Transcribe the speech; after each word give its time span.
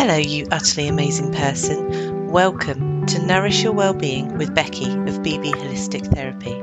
Hello, 0.00 0.16
you 0.16 0.46
utterly 0.50 0.88
amazing 0.88 1.30
person. 1.30 2.30
Welcome 2.30 3.04
to 3.04 3.18
Nourish 3.20 3.62
Your 3.62 3.74
Wellbeing 3.74 4.38
with 4.38 4.54
Becci 4.54 4.86
of 5.06 5.16
BB 5.16 5.52
Holistic 5.52 6.06
Therapy. 6.14 6.54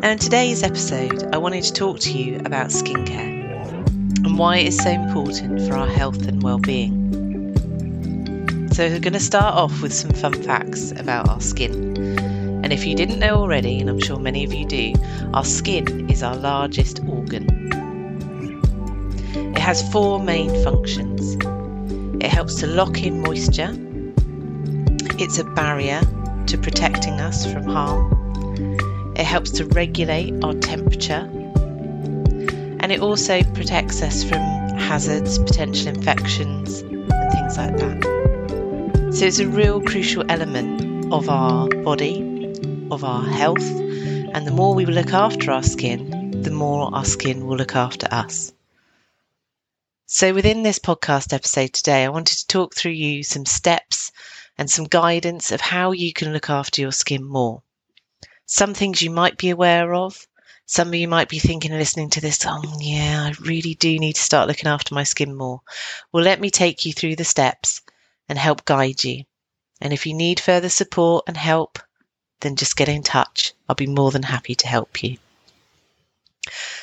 Now, 0.00 0.10
in 0.10 0.18
today's 0.18 0.62
episode, 0.62 1.34
I 1.34 1.38
wanted 1.38 1.64
to 1.64 1.72
talk 1.72 1.98
to 2.00 2.12
you 2.12 2.40
about 2.44 2.66
skincare 2.66 4.22
and 4.22 4.38
why 4.38 4.58
it 4.58 4.66
is 4.66 4.76
so 4.76 4.90
important 4.90 5.62
for 5.66 5.78
our 5.78 5.86
health 5.86 6.28
and 6.28 6.42
well-being. 6.42 7.56
So, 8.74 8.86
we're 8.86 9.00
going 9.00 9.14
to 9.14 9.18
start 9.18 9.54
off 9.54 9.80
with 9.80 9.94
some 9.94 10.10
fun 10.10 10.34
facts 10.42 10.90
about 10.90 11.26
our 11.30 11.40
skin. 11.40 11.96
And 12.62 12.70
if 12.70 12.84
you 12.84 12.96
didn't 12.96 13.18
know 13.18 13.36
already, 13.36 13.80
and 13.80 13.88
I'm 13.88 13.98
sure 13.98 14.18
many 14.18 14.44
of 14.44 14.52
you 14.52 14.66
do, 14.66 14.92
our 15.32 15.42
skin 15.42 16.10
is 16.10 16.22
our 16.22 16.36
largest 16.36 17.00
organ. 17.08 17.46
It 19.56 19.58
has 19.58 19.90
four 19.90 20.22
main 20.22 20.50
functions. 20.62 21.47
It 22.20 22.30
helps 22.30 22.56
to 22.56 22.66
lock 22.66 23.02
in 23.02 23.22
moisture. 23.22 23.70
It's 25.20 25.38
a 25.38 25.44
barrier 25.44 26.00
to 26.46 26.58
protecting 26.58 27.20
us 27.20 27.50
from 27.50 27.64
harm. 27.64 29.14
It 29.14 29.24
helps 29.24 29.50
to 29.52 29.66
regulate 29.66 30.42
our 30.42 30.54
temperature. 30.54 31.30
And 32.80 32.90
it 32.90 33.00
also 33.00 33.42
protects 33.42 34.02
us 34.02 34.24
from 34.24 34.40
hazards, 34.78 35.38
potential 35.38 35.88
infections, 35.88 36.80
and 36.80 37.32
things 37.32 37.56
like 37.56 37.76
that. 37.76 39.12
So 39.12 39.24
it's 39.24 39.38
a 39.38 39.48
real 39.48 39.80
crucial 39.80 40.24
element 40.28 41.12
of 41.12 41.28
our 41.28 41.68
body, 41.68 42.22
of 42.90 43.04
our 43.04 43.24
health. 43.24 43.62
And 43.62 44.46
the 44.46 44.52
more 44.52 44.74
we 44.74 44.86
look 44.86 45.12
after 45.12 45.52
our 45.52 45.62
skin, 45.62 46.42
the 46.42 46.50
more 46.50 46.94
our 46.94 47.04
skin 47.04 47.46
will 47.46 47.56
look 47.56 47.76
after 47.76 48.08
us. 48.10 48.52
So, 50.10 50.32
within 50.32 50.62
this 50.62 50.78
podcast 50.78 51.34
episode 51.34 51.74
today, 51.74 52.02
I 52.02 52.08
wanted 52.08 52.38
to 52.38 52.46
talk 52.46 52.74
through 52.74 52.92
you 52.92 53.22
some 53.22 53.44
steps 53.44 54.10
and 54.56 54.70
some 54.70 54.86
guidance 54.86 55.52
of 55.52 55.60
how 55.60 55.92
you 55.92 56.14
can 56.14 56.32
look 56.32 56.48
after 56.48 56.80
your 56.80 56.92
skin 56.92 57.22
more. 57.22 57.62
Some 58.46 58.72
things 58.72 59.02
you 59.02 59.10
might 59.10 59.36
be 59.36 59.50
aware 59.50 59.92
of. 59.92 60.26
Some 60.64 60.88
of 60.88 60.94
you 60.94 61.08
might 61.08 61.28
be 61.28 61.38
thinking 61.38 61.72
listening 61.72 62.08
to 62.08 62.22
this, 62.22 62.38
oh, 62.46 62.78
yeah, 62.80 63.24
I 63.24 63.34
really 63.38 63.74
do 63.74 63.98
need 63.98 64.14
to 64.14 64.22
start 64.22 64.48
looking 64.48 64.66
after 64.66 64.94
my 64.94 65.02
skin 65.04 65.34
more. 65.34 65.60
Well, 66.10 66.24
let 66.24 66.40
me 66.40 66.48
take 66.48 66.86
you 66.86 66.94
through 66.94 67.16
the 67.16 67.24
steps 67.24 67.82
and 68.30 68.38
help 68.38 68.64
guide 68.64 69.04
you. 69.04 69.24
And 69.78 69.92
if 69.92 70.06
you 70.06 70.14
need 70.14 70.40
further 70.40 70.70
support 70.70 71.24
and 71.28 71.36
help, 71.36 71.78
then 72.40 72.56
just 72.56 72.76
get 72.76 72.88
in 72.88 73.02
touch. 73.02 73.52
I'll 73.68 73.76
be 73.76 73.86
more 73.86 74.10
than 74.10 74.22
happy 74.22 74.54
to 74.54 74.68
help 74.68 75.02
you. 75.02 75.18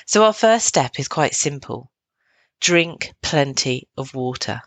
So, 0.05 0.23
our 0.25 0.33
first 0.33 0.67
step 0.67 0.99
is 0.99 1.07
quite 1.07 1.33
simple 1.33 1.89
drink 2.59 3.13
plenty 3.21 3.87
of 3.97 4.13
water. 4.13 4.61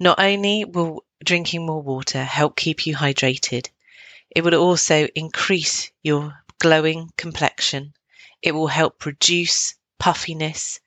Not 0.00 0.18
only 0.20 0.64
will 0.64 1.04
drinking 1.24 1.66
more 1.66 1.82
water 1.82 2.24
help 2.24 2.56
keep 2.56 2.86
you 2.86 2.96
hydrated, 2.96 3.68
it 4.30 4.42
will 4.42 4.54
also 4.54 5.06
increase 5.14 5.90
your 6.02 6.44
glowing 6.58 7.10
complexion. 7.16 7.94
It 8.42 8.52
will 8.52 8.68
help 8.68 9.04
reduce 9.04 9.74
puffiness. 9.98 10.80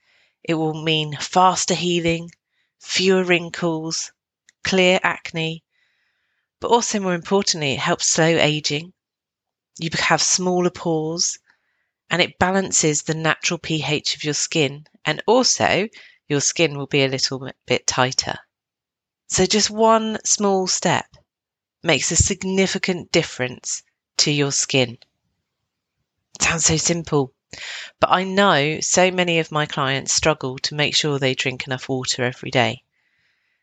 It 0.44 0.54
will 0.54 0.82
mean 0.82 1.18
faster 1.18 1.74
healing, 1.74 2.32
fewer 2.80 3.24
wrinkles, 3.24 4.12
clear 4.64 5.00
acne, 5.04 5.64
but 6.60 6.70
also 6.70 7.00
more 7.00 7.14
importantly, 7.14 7.74
it 7.74 7.80
helps 7.80 8.08
slow 8.08 8.38
aging. 8.38 8.94
You 9.80 9.90
have 10.00 10.22
smaller 10.22 10.70
pores 10.70 11.40
and 12.12 12.22
it 12.22 12.38
balances 12.38 13.04
the 13.04 13.14
natural 13.14 13.58
pH 13.58 14.16
of 14.16 14.24
your 14.26 14.34
skin 14.34 14.86
and 15.06 15.24
also 15.26 15.88
your 16.28 16.42
skin 16.42 16.78
will 16.78 16.86
be 16.86 17.04
a 17.04 17.08
little 17.08 17.50
bit 17.66 17.88
tighter. 17.88 18.38
So 19.28 19.46
just 19.46 19.70
one 19.70 20.20
small 20.26 20.68
step 20.68 21.06
makes 21.82 22.12
a 22.12 22.18
significant 22.18 23.14
difference 23.14 23.82
to 24.18 24.30
your 24.30 24.52
skin. 24.52 24.98
Sounds 26.42 26.66
so 26.66 26.76
simple, 26.76 27.34
but 28.02 28.12
I 28.12 28.26
know 28.26 28.82
so 28.82 29.10
many 29.10 29.40
of 29.40 29.52
my 29.52 29.66
clients 29.66 30.14
struggle 30.14 30.58
to 30.60 30.76
make 30.76 30.94
sure 30.94 31.18
they 31.18 31.34
drink 31.34 31.66
enough 31.66 31.88
water 31.88 32.26
every 32.26 32.52
day. 32.52 32.84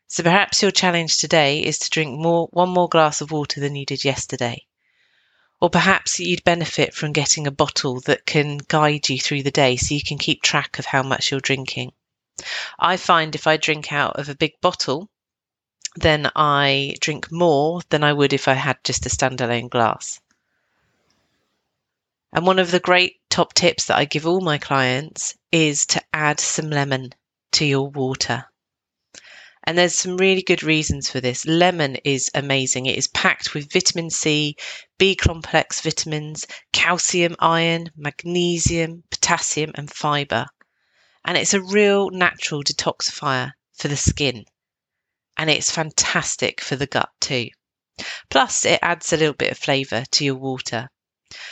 So 0.07 0.23
perhaps 0.23 0.63
your 0.63 0.71
challenge 0.71 1.19
today 1.19 1.59
is 1.59 1.77
to 1.79 1.89
drink 1.91 2.19
more 2.19 2.47
one 2.49 2.69
more 2.69 2.89
glass 2.89 3.21
of 3.21 3.29
water 3.29 3.59
than 3.59 3.75
you 3.75 3.85
did 3.85 4.03
yesterday. 4.03 4.65
Or 5.61 5.69
perhaps 5.69 6.19
you'd 6.19 6.43
benefit 6.43 6.93
from 6.93 7.11
getting 7.11 7.45
a 7.45 7.51
bottle 7.51 7.99
that 8.01 8.25
can 8.25 8.57
guide 8.57 9.09
you 9.09 9.19
through 9.19 9.43
the 9.43 9.51
day 9.51 9.75
so 9.75 9.93
you 9.93 10.01
can 10.01 10.17
keep 10.17 10.41
track 10.41 10.79
of 10.79 10.85
how 10.85 11.03
much 11.03 11.31
you're 11.31 11.39
drinking. 11.39 11.91
I 12.79 12.95
find 12.97 13.35
if 13.35 13.47
I 13.47 13.57
drink 13.57 13.91
out 13.91 14.17
of 14.17 14.29
a 14.29 14.35
big 14.35 14.53
bottle, 14.61 15.09
then 15.95 16.31
I 16.35 16.95
drink 17.01 17.31
more 17.31 17.81
than 17.89 18.03
I 18.03 18.13
would 18.13 18.31
if 18.31 18.47
I 18.47 18.53
had 18.53 18.77
just 18.83 19.05
a 19.05 19.09
standalone 19.09 19.69
glass. 19.69 20.21
And 22.31 22.45
one 22.45 22.59
of 22.59 22.71
the 22.71 22.79
great 22.79 23.17
top 23.29 23.53
tips 23.53 23.85
that 23.85 23.97
I 23.97 24.05
give 24.05 24.27
all 24.27 24.39
my 24.39 24.59
clients 24.59 25.35
is 25.51 25.85
to 25.87 26.01
add 26.13 26.39
some 26.39 26.69
lemon 26.69 27.13
to 27.53 27.65
your 27.65 27.89
water. 27.89 28.48
And 29.69 29.77
there's 29.77 29.93
some 29.93 30.17
really 30.17 30.41
good 30.41 30.63
reasons 30.63 31.11
for 31.11 31.21
this. 31.21 31.45
Lemon 31.45 31.97
is 31.97 32.31
amazing. 32.33 32.87
It 32.87 32.97
is 32.97 33.05
packed 33.05 33.53
with 33.53 33.71
vitamin 33.71 34.09
C, 34.09 34.55
B 34.97 35.15
complex 35.15 35.79
vitamins, 35.81 36.47
calcium, 36.73 37.35
iron, 37.37 37.91
magnesium, 37.95 39.03
potassium, 39.11 39.71
and 39.75 39.87
fiber. 39.87 40.47
And 41.23 41.37
it's 41.37 41.53
a 41.53 41.61
real 41.61 42.09
natural 42.09 42.63
detoxifier 42.63 43.51
for 43.77 43.89
the 43.89 43.95
skin. 43.95 44.45
And 45.37 45.51
it's 45.51 45.69
fantastic 45.69 46.61
for 46.61 46.75
the 46.75 46.87
gut 46.87 47.11
too. 47.21 47.49
Plus, 48.31 48.65
it 48.65 48.79
adds 48.81 49.13
a 49.13 49.17
little 49.17 49.35
bit 49.35 49.51
of 49.51 49.59
flavour 49.59 50.03
to 50.13 50.25
your 50.25 50.37
water. 50.37 50.89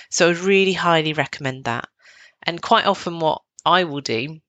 So 0.10 0.30
I 0.30 0.34
really 0.34 0.74
highly 0.74 1.14
recommend 1.14 1.66
that. 1.66 1.88
And 2.42 2.64
quite 2.64 2.88
often, 2.88 3.20
what 3.20 3.44
I 3.64 3.84
will 3.84 4.02
do 4.02 4.40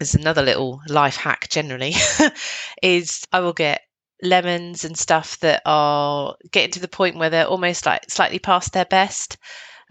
is 0.00 0.14
another 0.14 0.42
little 0.42 0.80
life 0.88 1.16
hack 1.16 1.48
generally, 1.48 1.94
is 2.82 3.26
I 3.32 3.40
will 3.40 3.52
get 3.52 3.82
lemons 4.22 4.84
and 4.84 4.96
stuff 4.96 5.38
that 5.40 5.62
are 5.66 6.36
getting 6.50 6.70
to 6.72 6.80
the 6.80 6.88
point 6.88 7.16
where 7.16 7.30
they're 7.30 7.46
almost 7.46 7.86
like 7.86 8.08
slightly 8.08 8.38
past 8.38 8.72
their 8.72 8.84
best. 8.84 9.36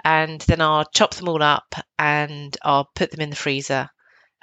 And 0.04 0.42
then 0.42 0.62
I'll 0.62 0.86
chop 0.86 1.14
them 1.14 1.28
all 1.28 1.44
up 1.44 1.76
and 2.00 2.56
I'll 2.64 2.90
put 2.96 3.12
them 3.12 3.22
in 3.22 3.30
the 3.30 3.36
freezer. 3.36 3.90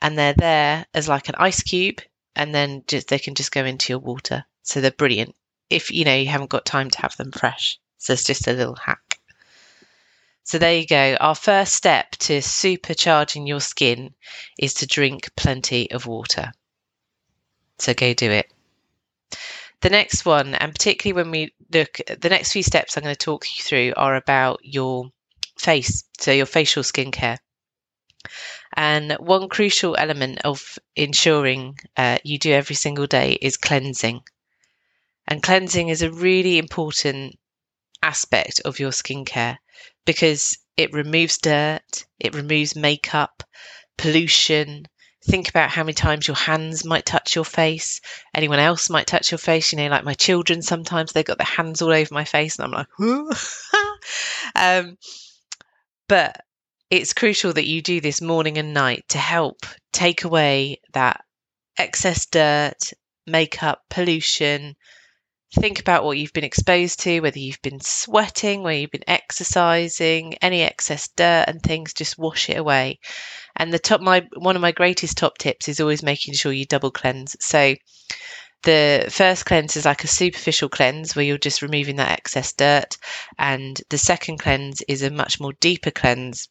And 0.01 0.17
they're 0.17 0.35
there 0.35 0.87
as 0.95 1.09
like 1.09 1.29
an 1.29 1.35
ice 1.39 1.63
cube. 1.63 2.01
And 2.37 2.55
then 2.55 2.85
just 2.87 3.09
they 3.09 3.19
can 3.19 3.35
just 3.35 3.51
go 3.51 3.65
into 3.65 3.93
your 3.93 3.99
water. 3.99 4.45
So 4.63 4.81
they're 4.81 4.91
brilliant 4.93 5.35
if 5.71 5.91
you 5.91 6.05
know 6.05 6.15
you 6.15 6.29
haven't 6.29 6.51
got 6.51 6.65
time 6.65 6.91
to 6.91 7.01
have 7.01 7.17
them 7.17 7.33
fresh. 7.33 7.79
So 7.97 8.13
it's 8.13 8.25
just 8.25 8.47
a 8.47 8.53
little 8.53 8.77
hack. 8.77 9.08
So 10.49 10.57
there 10.57 10.79
you 10.79 10.87
go. 10.87 11.15
Our 11.21 11.35
first 11.35 11.75
step 11.75 12.13
to 12.21 12.39
supercharging 12.39 13.47
your 13.47 13.61
skin 13.61 14.15
is 14.59 14.73
to 14.75 14.87
drink 14.87 15.29
plenty 15.37 15.91
of 15.91 16.07
water. 16.07 16.53
So 17.79 17.93
go 17.93 18.15
do 18.15 18.31
it. 18.31 18.51
The 19.83 19.91
next 19.91 20.25
one, 20.25 20.55
and 20.55 20.73
particularly 20.73 21.23
when 21.23 21.31
we 21.31 21.55
look, 21.71 22.01
the 22.19 22.31
next 22.31 22.53
few 22.53 22.63
steps 22.63 22.97
I'm 22.97 23.03
going 23.03 23.15
to 23.15 23.19
talk 23.19 23.45
you 23.59 23.63
through 23.63 23.93
are 23.99 24.17
about 24.17 24.61
your 24.63 25.11
face, 25.59 26.05
so 26.19 26.33
your 26.33 26.47
facial 26.47 26.83
skincare. 26.83 27.37
And 28.75 29.19
one 29.21 29.51
crucial 29.51 29.97
element 29.99 30.41
of 30.47 30.79
ensuring 30.97 31.79
uh, 31.95 32.21
you 32.25 32.39
do 32.39 32.53
every 32.53 32.77
single 32.77 33.07
day 33.07 33.37
is 33.43 33.59
cleansing. 33.59 34.23
And 35.27 35.43
cleansing 35.43 35.91
is 35.91 36.01
a 36.01 36.11
really 36.11 36.57
important 36.57 37.39
aspect 38.03 38.61
of 38.65 38.79
your 38.79 38.91
skincare 38.91 39.59
because 40.05 40.59
it 40.77 40.93
removes 40.93 41.39
dirt, 41.39 42.07
it 42.19 42.35
removes 42.35 42.77
makeup, 42.77 43.43
pollution. 43.97 44.87
Think 45.25 45.49
about 45.49 45.71
how 45.71 45.83
many 45.83 45.93
times 45.95 46.27
your 46.27 46.37
hands 46.37 46.85
might 46.85 47.05
touch 47.05 47.35
your 47.35 47.45
face. 47.45 48.01
Anyone 48.33 48.61
else 48.61 48.89
might 48.89 49.07
touch 49.07 49.31
your 49.31 49.39
face. 49.39 49.73
You 49.73 49.79
know, 49.79 49.89
like 49.89 50.05
my 50.05 50.15
children, 50.15 50.63
sometimes 50.63 51.13
they've 51.13 51.25
got 51.25 51.37
their 51.39 51.45
hands 51.45 51.83
all 51.83 51.93
over 51.93 52.15
my 52.15 52.25
face, 52.25 52.59
and 52.59 52.65
I'm 52.65 52.71
like, 52.71 52.87
um, 54.55 54.97
but 56.09 56.41
it's 56.91 57.13
crucial 57.13 57.53
that 57.53 57.67
you 57.67 57.83
do 57.83 58.01
this 58.01 58.23
morning 58.23 58.57
and 58.57 58.73
night 58.73 59.05
to 59.09 59.19
help 59.19 59.67
take 59.93 60.25
away 60.25 60.81
that 60.95 61.23
excess 61.77 62.25
dirt, 62.27 62.93
makeup, 63.27 63.83
pollution, 63.91 64.77
think 65.55 65.81
about 65.81 66.05
what 66.05 66.19
you've 66.19 66.33
been 66.33 66.45
exposed 66.45 67.01
to, 67.01 67.21
whether 67.21 67.39
you've 67.39 67.63
been 67.63 67.81
sweating, 67.81 68.63
whether 68.63 68.79
you've 68.79 68.91
been 68.91 69.09
exercising, 69.09 70.35
any 70.43 70.63
excess 70.63 71.09
dirt 71.09 71.45
and 71.49 71.63
things, 71.63 71.95
just 71.95 72.19
wash 72.19 72.51
it 72.51 72.59
away. 72.59 72.99
And 73.57 73.73
the 73.73 73.79
top, 73.79 74.01
my 74.01 74.27
one 74.37 74.57
of 74.57 74.63
my 74.63 74.73
greatest 74.73 75.17
top 75.17 75.39
tips 75.39 75.69
is 75.69 75.81
always 75.81 76.03
making 76.03 76.35
sure 76.35 76.53
you 76.53 76.67
double 76.67 76.91
cleanse. 76.91 77.37
So 77.41 77.75
the 78.63 79.07
first 79.11 79.47
cleanse 79.47 79.77
is 79.77 79.85
like 79.85 80.05
a 80.05 80.09
superficial 80.09 80.69
cleanse 80.69 81.15
where 81.15 81.25
you're 81.25 81.39
just 81.39 81.63
removing 81.63 81.97
that 81.97 82.13
excess 82.13 82.53
dirt, 82.53 82.97
and 83.39 83.81
the 83.89 83.99
second 83.99 84.39
cleanse 84.39 84.83
is 84.83 85.03
a 85.03 85.11
much 85.11 85.41
more 85.41 85.53
deeper 85.61 85.91
cleanse, 85.91 86.49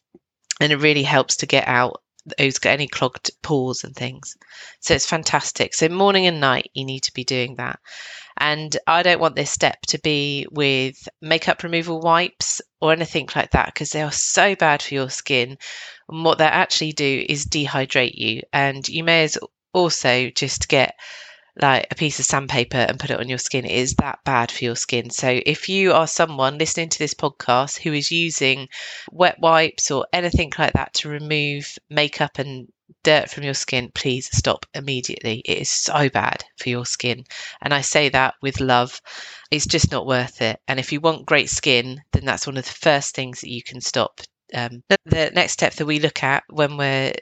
and 0.60 0.72
it 0.72 0.76
really 0.78 1.02
helps 1.02 1.36
to 1.36 1.46
get 1.46 1.68
out 1.68 2.02
those 2.38 2.58
got 2.58 2.70
any 2.70 2.88
clogged 2.88 3.30
pores 3.42 3.84
and 3.84 3.94
things. 3.94 4.36
So 4.80 4.94
it's 4.94 5.06
fantastic. 5.06 5.74
So 5.74 5.88
morning 5.88 6.26
and 6.26 6.40
night, 6.40 6.70
you 6.74 6.84
need 6.84 7.04
to 7.04 7.14
be 7.14 7.24
doing 7.24 7.56
that. 7.56 7.78
And 8.36 8.76
I 8.86 9.02
don't 9.02 9.20
want 9.20 9.34
this 9.34 9.50
step 9.50 9.80
to 9.88 9.98
be 9.98 10.46
with 10.50 11.08
makeup 11.20 11.62
removal 11.62 12.00
wipes 12.00 12.60
or 12.80 12.92
anything 12.92 13.28
like 13.34 13.50
that 13.50 13.66
because 13.66 13.90
they 13.90 14.02
are 14.02 14.12
so 14.12 14.54
bad 14.54 14.82
for 14.82 14.94
your 14.94 15.10
skin. 15.10 15.58
And 16.08 16.24
what 16.24 16.38
they 16.38 16.44
actually 16.44 16.92
do 16.92 17.24
is 17.28 17.46
dehydrate 17.46 18.14
you. 18.14 18.42
And 18.52 18.88
you 18.88 19.02
may 19.02 19.24
as 19.24 19.38
also 19.72 20.30
just 20.30 20.68
get 20.68 20.94
like 21.60 21.86
a 21.90 21.94
piece 21.94 22.18
of 22.18 22.24
sandpaper 22.24 22.78
and 22.78 22.98
put 22.98 23.10
it 23.10 23.20
on 23.20 23.28
your 23.28 23.38
skin. 23.38 23.64
Is 23.64 23.94
that 23.94 24.20
bad 24.24 24.50
for 24.50 24.64
your 24.64 24.76
skin. 24.76 25.10
So 25.10 25.40
if 25.44 25.68
you 25.68 25.92
are 25.92 26.06
someone 26.06 26.58
listening 26.58 26.88
to 26.90 26.98
this 26.98 27.14
podcast 27.14 27.78
who 27.78 27.92
is 27.92 28.10
using 28.10 28.68
wet 29.10 29.38
wipes 29.40 29.90
or 29.90 30.06
anything 30.12 30.52
like 30.58 30.74
that 30.74 30.94
to 30.94 31.08
remove 31.08 31.78
makeup 31.90 32.38
and 32.38 32.68
dirt 33.02 33.30
from 33.30 33.44
your 33.44 33.54
skin, 33.54 33.90
please 33.94 34.28
stop 34.36 34.66
immediately. 34.74 35.42
It 35.44 35.58
is 35.58 35.70
so 35.70 36.08
bad 36.08 36.44
for 36.56 36.68
your 36.68 36.86
skin. 36.86 37.24
And 37.60 37.74
I 37.74 37.80
say 37.80 38.08
that 38.10 38.34
with 38.42 38.60
love. 38.60 39.00
It's 39.50 39.66
just 39.66 39.90
not 39.90 40.06
worth 40.06 40.40
it. 40.42 40.60
And 40.68 40.78
if 40.78 40.92
you 40.92 41.00
want 41.00 41.26
great 41.26 41.50
skin, 41.50 42.00
then 42.12 42.24
that's 42.24 42.46
one 42.46 42.56
of 42.56 42.64
the 42.64 42.70
first 42.72 43.14
things 43.14 43.40
that 43.40 43.50
you 43.50 43.62
can 43.62 43.80
stop. 43.80 44.20
Um, 44.54 44.82
the 45.04 45.30
next 45.34 45.52
step 45.52 45.74
that 45.74 45.86
we 45.86 45.98
look 46.00 46.22
at 46.22 46.44
when 46.48 46.76
we're 46.78 47.12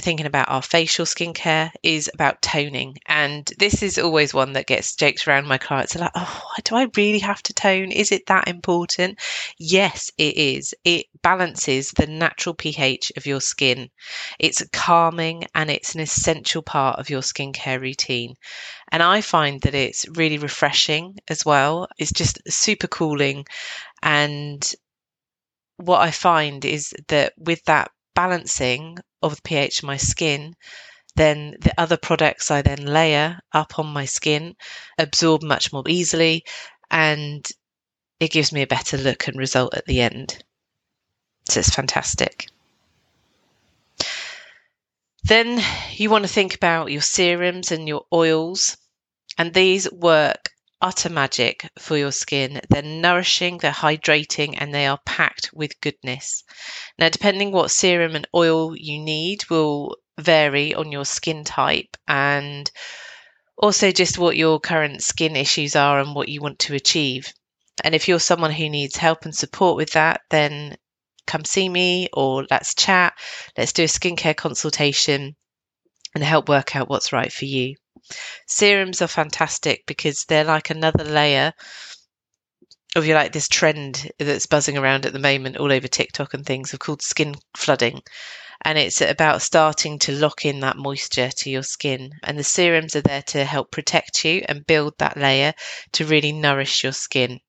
thinking 0.00 0.26
about 0.26 0.50
our 0.50 0.62
facial 0.62 1.06
skincare 1.06 1.70
is 1.82 2.10
about 2.12 2.42
toning. 2.42 2.98
And 3.06 3.50
this 3.58 3.82
is 3.82 3.98
always 3.98 4.34
one 4.34 4.54
that 4.54 4.66
gets 4.66 4.96
joked 4.96 5.26
around 5.26 5.46
my 5.46 5.58
clients. 5.58 5.94
are 5.94 6.00
like, 6.00 6.10
oh, 6.14 6.42
do 6.64 6.74
I 6.74 6.88
really 6.96 7.20
have 7.20 7.42
to 7.44 7.52
tone? 7.52 7.92
Is 7.92 8.10
it 8.10 8.26
that 8.26 8.48
important? 8.48 9.20
Yes, 9.58 10.10
it 10.18 10.36
is. 10.36 10.74
It 10.84 11.06
balances 11.22 11.92
the 11.92 12.08
natural 12.08 12.54
pH 12.54 13.12
of 13.16 13.26
your 13.26 13.40
skin. 13.40 13.88
It's 14.38 14.64
calming 14.72 15.44
and 15.54 15.70
it's 15.70 15.94
an 15.94 16.00
essential 16.00 16.62
part 16.62 16.98
of 16.98 17.08
your 17.10 17.22
skincare 17.22 17.80
routine. 17.80 18.34
And 18.90 19.02
I 19.02 19.20
find 19.20 19.60
that 19.62 19.74
it's 19.74 20.06
really 20.08 20.38
refreshing 20.38 21.18
as 21.28 21.44
well. 21.44 21.88
It's 21.98 22.12
just 22.12 22.40
super 22.48 22.88
cooling. 22.88 23.46
And 24.02 24.68
what 25.76 26.00
I 26.00 26.10
find 26.10 26.64
is 26.64 26.94
that 27.08 27.32
with 27.36 27.64
that 27.64 27.90
balancing 28.14 28.98
of 29.22 29.36
the 29.36 29.42
pH 29.42 29.78
of 29.78 29.84
my 29.84 29.96
skin, 29.96 30.54
then 31.16 31.56
the 31.60 31.72
other 31.78 31.96
products 31.96 32.50
I 32.50 32.62
then 32.62 32.86
layer 32.86 33.38
up 33.52 33.78
on 33.78 33.86
my 33.86 34.04
skin 34.04 34.56
absorb 34.98 35.42
much 35.42 35.72
more 35.72 35.84
easily 35.88 36.44
and 36.90 37.46
it 38.20 38.30
gives 38.30 38.52
me 38.52 38.62
a 38.62 38.66
better 38.66 38.96
look 38.96 39.28
and 39.28 39.36
result 39.36 39.74
at 39.74 39.86
the 39.86 40.00
end. 40.00 40.42
So 41.50 41.60
it's 41.60 41.74
fantastic. 41.74 42.48
Then 45.24 45.62
you 45.92 46.10
want 46.10 46.24
to 46.24 46.32
think 46.32 46.54
about 46.54 46.92
your 46.92 47.00
serums 47.00 47.72
and 47.72 47.88
your 47.88 48.04
oils, 48.12 48.76
and 49.38 49.52
these 49.52 49.90
work 49.90 50.50
utter 50.84 51.08
magic 51.08 51.66
for 51.78 51.96
your 51.96 52.12
skin. 52.12 52.60
They're 52.68 52.82
nourishing, 52.82 53.56
they're 53.56 53.72
hydrating, 53.72 54.56
and 54.58 54.72
they 54.72 54.86
are 54.86 55.00
packed 55.06 55.50
with 55.54 55.80
goodness. 55.80 56.44
Now, 56.98 57.08
depending 57.08 57.52
what 57.52 57.70
serum 57.70 58.14
and 58.14 58.28
oil 58.34 58.76
you 58.76 58.98
need 58.98 59.48
will 59.48 59.96
vary 60.18 60.74
on 60.74 60.92
your 60.92 61.06
skin 61.06 61.42
type 61.42 61.96
and 62.06 62.70
also 63.56 63.92
just 63.92 64.18
what 64.18 64.36
your 64.36 64.60
current 64.60 65.02
skin 65.02 65.36
issues 65.36 65.74
are 65.74 66.00
and 66.00 66.14
what 66.14 66.28
you 66.28 66.42
want 66.42 66.58
to 66.60 66.74
achieve. 66.74 67.32
And 67.82 67.94
if 67.94 68.06
you're 68.06 68.20
someone 68.20 68.52
who 68.52 68.68
needs 68.68 68.96
help 68.96 69.24
and 69.24 69.34
support 69.34 69.76
with 69.76 69.92
that, 69.92 70.20
then 70.28 70.76
come 71.26 71.46
see 71.46 71.66
me 71.66 72.10
or 72.12 72.46
let's 72.50 72.74
chat. 72.74 73.14
Let's 73.56 73.72
do 73.72 73.84
a 73.84 73.86
skincare 73.86 74.36
consultation 74.36 75.34
and 76.14 76.22
help 76.22 76.50
work 76.50 76.76
out 76.76 76.90
what's 76.90 77.10
right 77.10 77.32
for 77.32 77.46
you. 77.46 77.76
Serums 78.46 79.00
are 79.00 79.08
fantastic 79.08 79.84
because 79.86 80.24
they're 80.24 80.44
like 80.44 80.70
another 80.70 81.04
layer 81.04 81.52
of 82.94 83.06
you 83.06 83.14
like 83.14 83.32
this 83.32 83.48
trend 83.48 84.10
that's 84.18 84.46
buzzing 84.46 84.78
around 84.78 85.04
at 85.04 85.12
the 85.12 85.18
moment 85.18 85.56
all 85.56 85.72
over 85.72 85.88
TikTok 85.88 86.34
and 86.34 86.46
things 86.46 86.72
of 86.72 86.78
called 86.78 87.02
skin 87.02 87.34
flooding. 87.56 88.02
And 88.62 88.78
it's 88.78 89.00
about 89.00 89.42
starting 89.42 89.98
to 90.00 90.12
lock 90.12 90.44
in 90.44 90.60
that 90.60 90.76
moisture 90.76 91.30
to 91.30 91.50
your 91.50 91.62
skin. 91.62 92.12
And 92.22 92.38
the 92.38 92.44
serums 92.44 92.94
are 92.94 93.02
there 93.02 93.22
to 93.22 93.44
help 93.44 93.70
protect 93.70 94.24
you 94.24 94.44
and 94.48 94.66
build 94.66 94.94
that 94.98 95.16
layer 95.16 95.54
to 95.92 96.06
really 96.06 96.32
nourish 96.32 96.82
your 96.82 96.92
skin. 96.92 97.40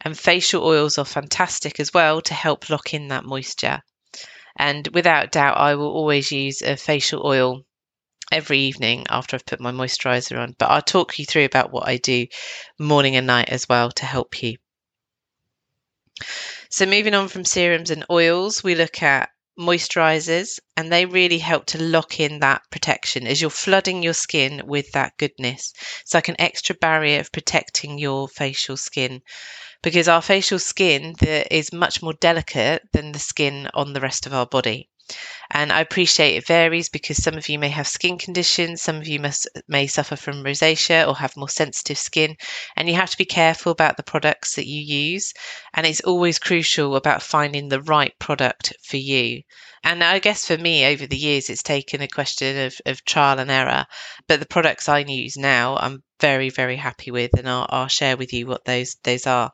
And 0.00 0.18
facial 0.18 0.64
oils 0.64 0.96
are 0.96 1.04
fantastic 1.04 1.80
as 1.80 1.92
well 1.92 2.20
to 2.22 2.34
help 2.34 2.70
lock 2.70 2.94
in 2.94 3.08
that 3.08 3.24
moisture. 3.24 3.82
And 4.56 4.86
without 4.88 5.32
doubt, 5.32 5.56
I 5.56 5.74
will 5.74 5.92
always 5.92 6.30
use 6.30 6.62
a 6.62 6.76
facial 6.76 7.26
oil 7.26 7.64
every 8.30 8.58
evening 8.58 9.06
after 9.08 9.36
I've 9.36 9.46
put 9.46 9.60
my 9.60 9.72
moisturizer 9.72 10.38
on. 10.38 10.54
But 10.58 10.70
I'll 10.70 10.82
talk 10.82 11.18
you 11.18 11.24
through 11.24 11.44
about 11.44 11.72
what 11.72 11.88
I 11.88 11.96
do 11.96 12.26
morning 12.78 13.16
and 13.16 13.26
night 13.26 13.48
as 13.48 13.68
well 13.68 13.90
to 13.92 14.06
help 14.06 14.42
you. 14.42 14.56
So, 16.68 16.86
moving 16.86 17.14
on 17.14 17.28
from 17.28 17.44
serums 17.44 17.90
and 17.90 18.04
oils, 18.10 18.62
we 18.62 18.74
look 18.74 19.02
at 19.02 19.30
moisturizers 19.58 20.58
and 20.76 20.90
they 20.90 21.04
really 21.04 21.38
help 21.38 21.66
to 21.66 21.82
lock 21.82 22.18
in 22.18 22.40
that 22.40 22.62
protection 22.70 23.26
as 23.26 23.40
you're 23.40 23.50
flooding 23.50 24.02
your 24.02 24.14
skin 24.14 24.62
with 24.66 24.90
that 24.92 25.16
goodness. 25.18 25.72
It's 26.00 26.14
like 26.14 26.28
an 26.28 26.40
extra 26.40 26.74
barrier 26.74 27.20
of 27.20 27.32
protecting 27.32 27.98
your 27.98 28.28
facial 28.28 28.76
skin 28.76 29.22
because 29.82 30.08
our 30.08 30.22
facial 30.22 30.58
skin 30.58 31.14
is 31.20 31.72
much 31.72 32.02
more 32.02 32.14
delicate 32.14 32.82
than 32.92 33.12
the 33.12 33.18
skin 33.18 33.68
on 33.74 33.92
the 33.92 34.00
rest 34.00 34.26
of 34.26 34.32
our 34.34 34.46
body. 34.46 34.88
And 35.50 35.72
I 35.72 35.80
appreciate 35.80 36.36
it 36.36 36.46
varies 36.46 36.88
because 36.88 37.22
some 37.22 37.36
of 37.36 37.48
you 37.48 37.58
may 37.58 37.70
have 37.70 37.88
skin 37.88 38.18
conditions, 38.18 38.82
some 38.82 38.96
of 38.96 39.08
you 39.08 39.18
must, 39.18 39.48
may 39.66 39.86
suffer 39.86 40.14
from 40.16 40.44
rosacea 40.44 41.08
or 41.08 41.16
have 41.16 41.36
more 41.36 41.48
sensitive 41.48 41.98
skin, 41.98 42.36
and 42.76 42.88
you 42.88 42.94
have 42.94 43.10
to 43.10 43.18
be 43.18 43.24
careful 43.24 43.72
about 43.72 43.96
the 43.96 44.02
products 44.02 44.54
that 44.54 44.66
you 44.66 44.80
use. 44.80 45.34
And 45.74 45.86
it's 45.86 46.00
always 46.02 46.38
crucial 46.38 46.94
about 46.94 47.22
finding 47.22 47.68
the 47.68 47.82
right 47.82 48.16
product 48.18 48.74
for 48.82 48.96
you. 48.96 49.42
And 49.82 50.04
I 50.04 50.18
guess 50.18 50.46
for 50.46 50.58
me, 50.58 50.84
over 50.84 51.06
the 51.06 51.16
years, 51.16 51.48
it's 51.48 51.62
taken 51.62 52.02
a 52.02 52.08
question 52.08 52.66
of, 52.66 52.74
of 52.86 53.04
trial 53.04 53.38
and 53.38 53.50
error. 53.50 53.86
But 54.28 54.38
the 54.40 54.46
products 54.46 54.88
I 54.88 54.98
use 55.00 55.36
now, 55.36 55.76
I'm 55.76 56.02
very, 56.20 56.50
very 56.50 56.76
happy 56.76 57.10
with, 57.10 57.36
and 57.36 57.48
I'll, 57.48 57.66
I'll 57.70 57.88
share 57.88 58.16
with 58.16 58.32
you 58.32 58.46
what 58.46 58.64
those 58.64 58.96
those 59.02 59.26
are. 59.26 59.52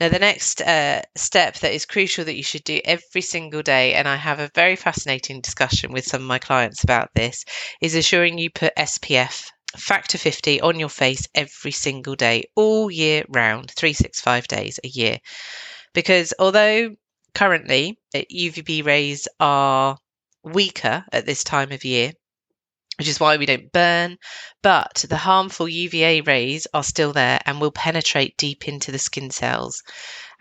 Now, 0.00 0.08
the 0.08 0.18
next 0.18 0.62
uh, 0.62 1.02
step 1.14 1.58
that 1.58 1.74
is 1.74 1.84
crucial 1.84 2.24
that 2.24 2.34
you 2.34 2.42
should 2.42 2.64
do 2.64 2.80
every 2.86 3.20
single 3.20 3.60
day, 3.60 3.92
and 3.92 4.08
I 4.08 4.16
have 4.16 4.40
a 4.40 4.50
very 4.54 4.74
fascinating 4.74 5.42
discussion 5.42 5.92
with 5.92 6.06
some 6.06 6.22
of 6.22 6.26
my 6.26 6.38
clients 6.38 6.82
about 6.82 7.10
this, 7.14 7.44
is 7.82 7.94
assuring 7.94 8.38
you 8.38 8.48
put 8.48 8.74
SPF 8.76 9.50
factor 9.76 10.16
50 10.16 10.62
on 10.62 10.80
your 10.80 10.88
face 10.88 11.28
every 11.34 11.72
single 11.72 12.16
day, 12.16 12.44
all 12.56 12.90
year 12.90 13.24
round, 13.28 13.72
365 13.76 14.48
days 14.48 14.80
a 14.82 14.88
year. 14.88 15.18
Because 15.92 16.32
although 16.38 16.96
currently 17.34 17.98
UVB 18.14 18.82
rays 18.82 19.28
are 19.38 19.98
weaker 20.42 21.04
at 21.12 21.26
this 21.26 21.44
time 21.44 21.72
of 21.72 21.84
year, 21.84 22.12
which 22.98 23.08
is 23.08 23.20
why 23.20 23.36
we 23.36 23.46
don't 23.46 23.72
burn. 23.72 24.18
But 24.62 25.04
the 25.08 25.16
harmful 25.16 25.68
UVA 25.68 26.20
rays 26.20 26.66
are 26.74 26.84
still 26.84 27.12
there 27.12 27.40
and 27.46 27.60
will 27.60 27.70
penetrate 27.70 28.36
deep 28.36 28.68
into 28.68 28.92
the 28.92 28.98
skin 28.98 29.30
cells. 29.30 29.82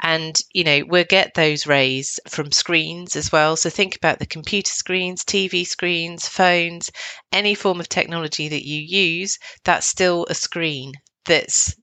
And, 0.01 0.37
you 0.53 0.63
know, 0.63 0.83
we'll 0.87 1.05
get 1.05 1.33
those 1.33 1.67
rays 1.67 2.19
from 2.27 2.51
screens 2.51 3.15
as 3.15 3.31
well. 3.31 3.55
So 3.55 3.69
think 3.69 3.95
about 3.95 4.19
the 4.19 4.25
computer 4.25 4.71
screens, 4.71 5.23
TV 5.23 5.65
screens, 5.65 6.27
phones, 6.27 6.89
any 7.31 7.55
form 7.55 7.79
of 7.79 7.89
technology 7.89 8.49
that 8.49 8.65
you 8.65 8.81
use, 8.81 9.37
that's 9.63 9.87
still 9.87 10.25
a 10.29 10.35
screen 10.35 10.93
that's 11.25 11.75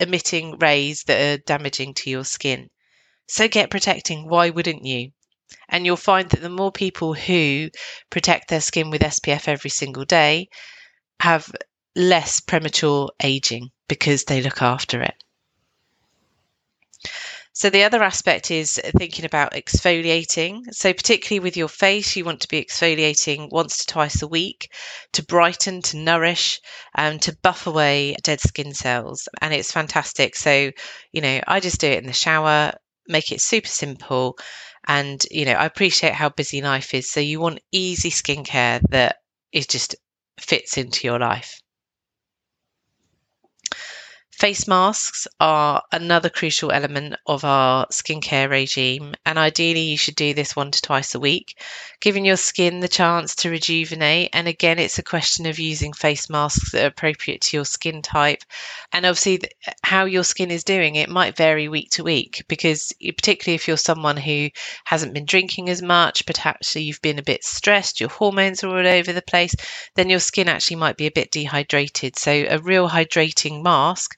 emitting 0.00 0.58
rays 0.58 1.02
that 1.04 1.20
are 1.20 1.42
damaging 1.44 1.94
to 1.94 2.10
your 2.10 2.24
skin. 2.24 2.70
So 3.28 3.48
get 3.48 3.70
protecting. 3.70 4.28
Why 4.28 4.50
wouldn't 4.50 4.84
you? 4.84 5.10
And 5.68 5.84
you'll 5.84 5.96
find 5.96 6.28
that 6.30 6.40
the 6.40 6.48
more 6.48 6.72
people 6.72 7.14
who 7.14 7.70
protect 8.10 8.48
their 8.48 8.60
skin 8.60 8.90
with 8.90 9.02
SPF 9.02 9.48
every 9.48 9.70
single 9.70 10.04
day 10.04 10.48
have 11.20 11.50
less 11.94 12.40
premature 12.40 13.10
aging 13.22 13.70
because 13.88 14.24
they 14.24 14.40
look 14.40 14.62
after 14.62 15.02
it. 15.02 15.14
So, 17.58 17.70
the 17.70 17.82
other 17.82 18.04
aspect 18.04 18.52
is 18.52 18.80
thinking 18.96 19.24
about 19.24 19.54
exfoliating. 19.54 20.72
So, 20.72 20.92
particularly 20.92 21.40
with 21.40 21.56
your 21.56 21.66
face, 21.66 22.14
you 22.14 22.24
want 22.24 22.40
to 22.42 22.48
be 22.48 22.64
exfoliating 22.64 23.50
once 23.50 23.78
to 23.78 23.86
twice 23.86 24.22
a 24.22 24.28
week 24.28 24.70
to 25.14 25.24
brighten, 25.24 25.82
to 25.82 25.96
nourish, 25.96 26.60
and 26.94 27.14
um, 27.14 27.18
to 27.18 27.36
buff 27.42 27.66
away 27.66 28.14
dead 28.22 28.40
skin 28.40 28.74
cells. 28.74 29.28
And 29.42 29.52
it's 29.52 29.72
fantastic. 29.72 30.36
So, 30.36 30.70
you 31.10 31.20
know, 31.20 31.40
I 31.48 31.58
just 31.58 31.80
do 31.80 31.88
it 31.88 31.98
in 31.98 32.06
the 32.06 32.12
shower, 32.12 32.74
make 33.08 33.32
it 33.32 33.40
super 33.40 33.66
simple. 33.66 34.38
And, 34.88 35.24
you 35.30 35.44
know, 35.44 35.52
I 35.52 35.66
appreciate 35.66 36.14
how 36.14 36.30
busy 36.30 36.60
life 36.62 36.94
is. 36.94 37.10
So 37.12 37.20
you 37.20 37.38
want 37.40 37.60
easy 37.70 38.10
skincare 38.10 38.80
that 38.90 39.18
is 39.52 39.68
just 39.68 39.94
fits 40.40 40.76
into 40.76 41.06
your 41.06 41.20
life. 41.20 41.60
Face 44.38 44.68
masks 44.68 45.26
are 45.40 45.82
another 45.90 46.28
crucial 46.28 46.70
element 46.70 47.16
of 47.26 47.44
our 47.44 47.88
skincare 47.88 48.48
regime, 48.48 49.16
and 49.26 49.36
ideally, 49.36 49.80
you 49.80 49.96
should 49.98 50.14
do 50.14 50.32
this 50.32 50.54
one 50.54 50.70
to 50.70 50.80
twice 50.80 51.16
a 51.16 51.18
week, 51.18 51.60
giving 52.00 52.24
your 52.24 52.36
skin 52.36 52.78
the 52.78 52.86
chance 52.86 53.34
to 53.34 53.50
rejuvenate. 53.50 54.30
And 54.32 54.46
again, 54.46 54.78
it's 54.78 54.96
a 54.96 55.02
question 55.02 55.46
of 55.46 55.58
using 55.58 55.92
face 55.92 56.30
masks 56.30 56.70
that 56.70 56.84
are 56.84 56.86
appropriate 56.86 57.40
to 57.40 57.56
your 57.56 57.64
skin 57.64 58.00
type, 58.00 58.44
and 58.92 59.04
obviously, 59.04 59.40
how 59.82 60.04
your 60.04 60.22
skin 60.22 60.52
is 60.52 60.62
doing. 60.62 60.94
It 60.94 61.08
might 61.08 61.36
vary 61.36 61.68
week 61.68 61.90
to 61.94 62.04
week 62.04 62.44
because, 62.46 62.92
particularly 63.00 63.56
if 63.56 63.66
you're 63.66 63.76
someone 63.76 64.16
who 64.16 64.50
hasn't 64.84 65.14
been 65.14 65.26
drinking 65.26 65.68
as 65.68 65.82
much, 65.82 66.24
perhaps 66.26 66.76
you've 66.76 67.02
been 67.02 67.18
a 67.18 67.24
bit 67.24 67.42
stressed, 67.42 67.98
your 67.98 68.08
hormones 68.08 68.62
are 68.62 68.68
all 68.68 68.86
over 68.86 69.12
the 69.12 69.20
place, 69.20 69.56
then 69.96 70.08
your 70.08 70.20
skin 70.20 70.48
actually 70.48 70.76
might 70.76 70.96
be 70.96 71.06
a 71.06 71.10
bit 71.10 71.32
dehydrated. 71.32 72.16
So, 72.16 72.46
a 72.48 72.60
real 72.60 72.88
hydrating 72.88 73.64
mask 73.64 74.14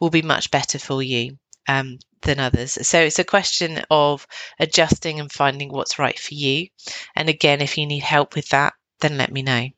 will 0.00 0.10
be 0.10 0.22
much 0.22 0.50
better 0.50 0.78
for 0.78 1.02
you 1.02 1.38
um, 1.68 1.98
than 2.22 2.38
others. 2.38 2.78
So 2.86 3.00
it's 3.00 3.18
a 3.18 3.24
question 3.24 3.82
of 3.90 4.26
adjusting 4.58 5.20
and 5.20 5.30
finding 5.30 5.70
what's 5.70 5.98
right 5.98 6.18
for 6.18 6.34
you. 6.34 6.68
And 7.14 7.28
again, 7.28 7.60
if 7.60 7.78
you 7.78 7.86
need 7.86 8.02
help 8.02 8.34
with 8.34 8.48
that, 8.50 8.74
then 9.00 9.18
let 9.18 9.32
me 9.32 9.42
know. 9.42 9.68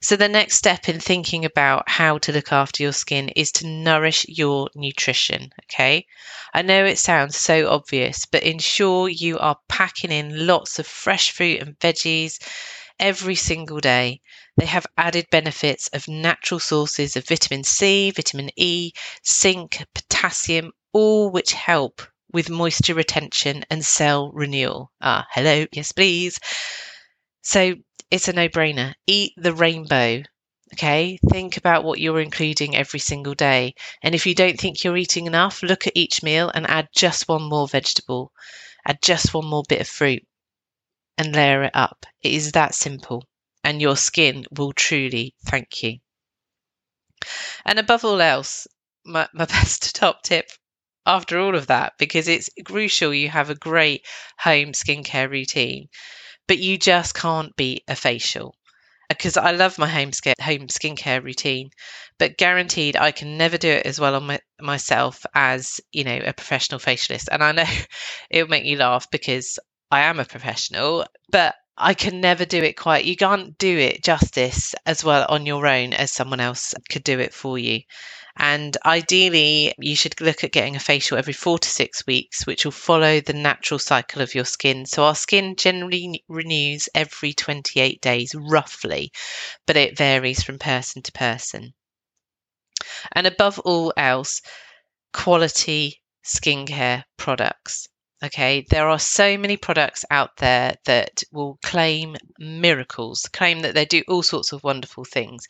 So, 0.00 0.14
the 0.14 0.28
next 0.28 0.54
step 0.54 0.88
in 0.88 1.00
thinking 1.00 1.44
about 1.44 1.88
how 1.88 2.18
to 2.18 2.30
look 2.30 2.52
after 2.52 2.84
your 2.84 2.92
skin 2.92 3.30
is 3.30 3.50
to 3.52 3.66
nourish 3.66 4.24
your 4.28 4.70
nutrition. 4.76 5.50
Okay. 5.64 6.06
I 6.54 6.62
know 6.62 6.84
it 6.84 7.00
sounds 7.00 7.36
so 7.36 7.68
obvious, 7.68 8.24
but 8.24 8.44
ensure 8.44 9.08
you 9.08 9.40
are 9.40 9.58
packing 9.68 10.12
in 10.12 10.46
lots 10.46 10.78
of 10.78 10.86
fresh 10.86 11.32
fruit 11.32 11.60
and 11.60 11.76
veggies 11.80 12.38
every 13.00 13.34
single 13.34 13.80
day. 13.80 14.20
They 14.56 14.66
have 14.66 14.86
added 14.96 15.30
benefits 15.30 15.88
of 15.92 16.08
natural 16.08 16.60
sources 16.60 17.16
of 17.16 17.26
vitamin 17.26 17.64
C, 17.64 18.10
vitamin 18.10 18.50
E, 18.56 18.92
zinc, 19.26 19.84
potassium, 19.94 20.72
all 20.92 21.30
which 21.30 21.52
help 21.52 22.02
with 22.32 22.50
moisture 22.50 22.94
retention 22.94 23.64
and 23.70 23.84
cell 23.84 24.30
renewal. 24.32 24.92
Ah, 25.00 25.26
hello, 25.30 25.66
yes, 25.72 25.92
please. 25.92 26.38
So 27.42 27.74
it's 28.10 28.28
a 28.28 28.32
no 28.32 28.48
brainer. 28.48 28.94
Eat 29.06 29.32
the 29.36 29.54
rainbow. 29.54 30.22
Okay, 30.74 31.18
think 31.30 31.56
about 31.56 31.84
what 31.84 31.98
you're 31.98 32.20
including 32.20 32.76
every 32.76 33.00
single 33.00 33.34
day. 33.34 33.74
And 34.02 34.14
if 34.14 34.26
you 34.26 34.34
don't 34.34 34.60
think 34.60 34.84
you're 34.84 34.96
eating 34.96 35.26
enough, 35.26 35.62
look 35.62 35.86
at 35.86 35.96
each 35.96 36.22
meal 36.22 36.50
and 36.54 36.66
add 36.66 36.88
just 36.94 37.28
one 37.28 37.48
more 37.48 37.66
vegetable, 37.66 38.32
add 38.86 39.00
just 39.02 39.32
one 39.32 39.46
more 39.46 39.62
bit 39.68 39.80
of 39.80 39.88
fruit 39.88 40.22
and 41.18 41.34
layer 41.34 41.64
it 41.64 41.72
up. 41.74 42.06
It 42.22 42.32
is 42.32 42.52
that 42.52 42.74
simple, 42.74 43.28
and 43.62 43.82
your 43.82 43.96
skin 43.96 44.46
will 44.50 44.72
truly 44.72 45.34
thank 45.44 45.82
you. 45.82 45.98
And 47.64 47.78
above 47.78 48.04
all 48.04 48.20
else, 48.20 48.66
my, 49.04 49.28
my 49.34 49.44
best 49.46 49.94
top 49.94 50.22
tip 50.22 50.50
after 51.06 51.38
all 51.38 51.54
of 51.56 51.66
that, 51.68 51.94
because 51.98 52.28
it's 52.28 52.50
crucial 52.64 53.12
you 53.12 53.28
have 53.28 53.50
a 53.50 53.54
great 53.54 54.06
home 54.38 54.72
skincare 54.72 55.30
routine, 55.30 55.88
but 56.46 56.58
you 56.58 56.78
just 56.78 57.14
can't 57.14 57.54
beat 57.56 57.84
a 57.88 57.96
facial. 57.96 58.54
Because 59.08 59.36
I 59.36 59.52
love 59.52 59.78
my 59.78 59.88
home, 59.88 60.12
home 60.40 60.68
skincare 60.68 61.22
routine, 61.24 61.70
but 62.18 62.38
guaranteed 62.38 62.96
I 62.96 63.12
can 63.12 63.36
never 63.38 63.58
do 63.58 63.68
it 63.70 63.86
as 63.86 64.00
well 64.00 64.14
on 64.16 64.26
my, 64.26 64.40
myself 64.60 65.24
as 65.34 65.80
you 65.92 66.04
know 66.04 66.20
a 66.24 66.32
professional 66.32 66.80
facialist. 66.80 67.28
And 67.32 67.42
I 67.42 67.52
know 67.52 67.64
it'll 68.30 68.48
make 68.48 68.64
you 68.64 68.76
laugh 68.76 69.10
because 69.10 69.58
I 69.90 70.00
am 70.00 70.20
a 70.20 70.24
professional, 70.24 71.06
but 71.30 71.54
I 71.76 71.94
can 71.94 72.20
never 72.20 72.44
do 72.44 72.62
it 72.62 72.76
quite. 72.76 73.04
You 73.04 73.16
can't 73.16 73.56
do 73.56 73.78
it 73.78 74.02
justice 74.02 74.74
as 74.84 75.02
well 75.02 75.24
on 75.28 75.46
your 75.46 75.66
own 75.66 75.94
as 75.94 76.12
someone 76.12 76.40
else 76.40 76.74
could 76.90 77.04
do 77.04 77.20
it 77.20 77.32
for 77.32 77.58
you. 77.58 77.82
And 78.36 78.76
ideally, 78.84 79.74
you 79.78 79.96
should 79.96 80.20
look 80.20 80.44
at 80.44 80.52
getting 80.52 80.76
a 80.76 80.80
facial 80.80 81.16
every 81.16 81.32
four 81.32 81.58
to 81.58 81.68
six 81.68 82.06
weeks, 82.06 82.46
which 82.46 82.64
will 82.64 82.72
follow 82.72 83.20
the 83.20 83.32
natural 83.32 83.78
cycle 83.78 84.20
of 84.20 84.34
your 84.34 84.44
skin. 84.44 84.86
So, 84.86 85.04
our 85.04 85.14
skin 85.14 85.56
generally 85.56 86.22
renews 86.28 86.88
every 86.94 87.32
28 87.32 88.00
days, 88.00 88.34
roughly, 88.34 89.10
but 89.66 89.76
it 89.76 89.96
varies 89.96 90.42
from 90.42 90.58
person 90.58 91.02
to 91.02 91.12
person. 91.12 91.74
And 93.12 93.26
above 93.26 93.58
all 93.60 93.92
else, 93.96 94.42
quality 95.12 96.02
skincare 96.24 97.04
products. 97.16 97.88
Okay, 98.20 98.66
there 98.68 98.88
are 98.88 98.98
so 98.98 99.38
many 99.38 99.56
products 99.56 100.04
out 100.10 100.38
there 100.38 100.74
that 100.86 101.22
will 101.30 101.56
claim 101.62 102.16
miracles, 102.40 103.28
claim 103.32 103.60
that 103.60 103.74
they 103.74 103.84
do 103.84 104.02
all 104.08 104.24
sorts 104.24 104.50
of 104.50 104.64
wonderful 104.64 105.04
things, 105.04 105.46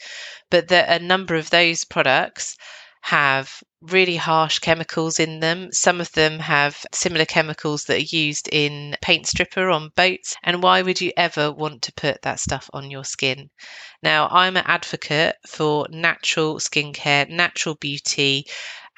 but 0.51 0.69
that 0.69 1.01
a 1.01 1.03
number 1.03 1.35
of 1.35 1.49
those 1.49 1.85
products 1.85 2.59
have 3.01 3.63
really 3.81 4.17
harsh 4.17 4.59
chemicals 4.59 5.19
in 5.19 5.41
them. 5.41 5.73
Some 5.73 5.99
of 5.99 6.13
them 6.13 6.41
have 6.41 6.85
similar 6.93 7.25
chemicals 7.25 7.85
that 7.85 7.97
are 7.97 8.17
used 8.17 8.49
in 8.53 8.97
paint 9.01 9.27
stripper 9.27 9.71
on 9.71 9.91
boats. 9.97 10.37
And 10.43 10.63
why 10.63 10.83
would 10.83 11.01
you 11.01 11.13
ever 11.17 11.51
want 11.51 11.81
to 11.83 11.93
put 11.95 12.21
that 12.21 12.39
stuff 12.39 12.69
on 12.75 12.91
your 12.91 13.05
skin? 13.05 13.49
Now, 14.03 14.29
I'm 14.31 14.59
an 14.59 14.65
advocate 14.67 15.37
for 15.47 15.87
natural 15.91 16.57
skincare, 16.57 17.31
natural 17.31 17.77
beauty, 17.77 18.47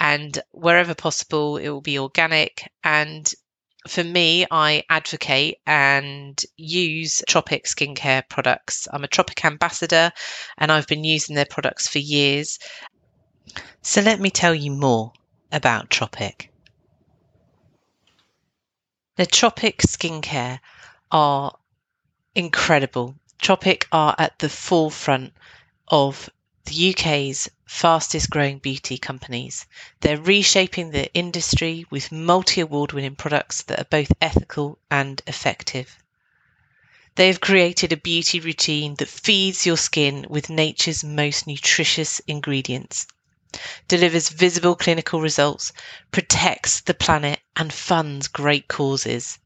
and 0.00 0.42
wherever 0.50 0.94
possible, 0.94 1.58
it 1.58 1.68
will 1.68 1.82
be 1.82 1.98
organic 2.00 2.68
and 2.82 3.32
for 3.88 4.04
me, 4.04 4.46
I 4.50 4.84
advocate 4.90 5.58
and 5.66 6.40
use 6.56 7.22
Tropic 7.28 7.64
skincare 7.64 8.28
products. 8.28 8.86
I'm 8.92 9.04
a 9.04 9.08
Tropic 9.08 9.44
ambassador 9.44 10.12
and 10.58 10.70
I've 10.70 10.86
been 10.86 11.04
using 11.04 11.34
their 11.34 11.46
products 11.46 11.88
for 11.88 11.98
years. 11.98 12.58
So 13.82 14.02
let 14.02 14.20
me 14.20 14.30
tell 14.30 14.54
you 14.54 14.70
more 14.70 15.12
about 15.50 15.90
Tropic. 15.90 16.52
The 19.16 19.26
Tropic 19.26 19.78
skincare 19.78 20.60
are 21.10 21.56
incredible. 22.34 23.16
Tropic 23.40 23.88
are 23.92 24.14
at 24.18 24.38
the 24.38 24.48
forefront 24.48 25.32
of 25.88 26.28
the 26.70 26.90
UK's 26.90 27.48
fastest 27.66 28.30
growing 28.30 28.60
beauty 28.60 28.96
companies. 28.96 29.66
They're 30.02 30.20
reshaping 30.20 30.92
the 30.92 31.12
industry 31.14 31.84
with 31.90 32.12
multi 32.12 32.60
award 32.60 32.92
winning 32.92 33.16
products 33.16 33.62
that 33.62 33.80
are 33.80 33.90
both 33.90 34.12
ethical 34.20 34.78
and 34.88 35.20
effective. 35.26 35.98
They 37.16 37.26
have 37.26 37.40
created 37.40 37.92
a 37.92 37.96
beauty 37.96 38.38
routine 38.38 38.94
that 38.94 39.08
feeds 39.08 39.66
your 39.66 39.76
skin 39.76 40.26
with 40.30 40.48
nature's 40.48 41.02
most 41.02 41.44
nutritious 41.48 42.20
ingredients, 42.28 43.08
delivers 43.88 44.28
visible 44.28 44.76
clinical 44.76 45.20
results, 45.20 45.72
protects 46.12 46.82
the 46.82 46.94
planet, 46.94 47.40
and 47.56 47.72
funds 47.72 48.28
great 48.28 48.68
causes. 48.68 49.40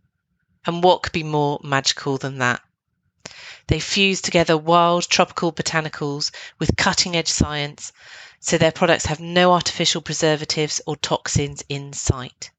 And 0.66 0.85
what 0.85 1.02
could 1.02 1.12
be 1.12 1.23
more 1.23 1.59
magical 1.64 2.19
than 2.19 2.37
that? 2.40 2.61
They 3.66 3.80
fuse 3.80 4.21
together 4.21 4.59
wild 4.59 5.09
tropical 5.09 5.52
botanicals 5.52 6.30
with 6.59 6.76
cutting 6.76 7.16
edge 7.16 7.28
science, 7.28 7.92
so 8.38 8.59
their 8.59 8.73
products 8.73 9.06
have 9.06 9.21
no 9.21 9.52
artificial 9.52 10.02
preservatives 10.02 10.80
or 10.87 10.97
toxins 10.97 11.62
in 11.68 11.92
sight. 11.94 12.50